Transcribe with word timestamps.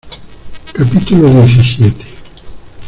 capítulo 0.73 1.29
diecisiete. 1.29 2.03